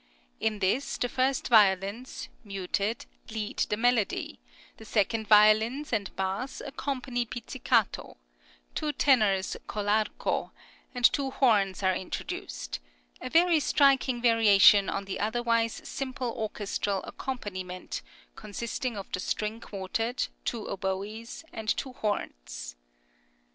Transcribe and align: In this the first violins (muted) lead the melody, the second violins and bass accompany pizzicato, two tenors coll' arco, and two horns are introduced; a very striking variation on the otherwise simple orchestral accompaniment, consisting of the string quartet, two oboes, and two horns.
In 0.39 0.57
this 0.57 0.97
the 0.97 1.07
first 1.07 1.47
violins 1.47 2.27
(muted) 2.43 3.05
lead 3.29 3.57
the 3.69 3.77
melody, 3.77 4.39
the 4.77 4.83
second 4.83 5.27
violins 5.27 5.93
and 5.93 6.09
bass 6.15 6.59
accompany 6.59 7.23
pizzicato, 7.23 8.17
two 8.73 8.93
tenors 8.93 9.55
coll' 9.67 9.87
arco, 9.89 10.53
and 10.95 11.05
two 11.05 11.29
horns 11.29 11.83
are 11.83 11.93
introduced; 11.95 12.79
a 13.21 13.29
very 13.29 13.59
striking 13.59 14.19
variation 14.23 14.89
on 14.89 15.05
the 15.05 15.19
otherwise 15.19 15.79
simple 15.87 16.31
orchestral 16.31 17.03
accompaniment, 17.03 18.01
consisting 18.35 18.97
of 18.97 19.05
the 19.11 19.19
string 19.19 19.59
quartet, 19.61 20.29
two 20.45 20.67
oboes, 20.67 21.45
and 21.53 21.69
two 21.77 21.93
horns. 21.93 22.75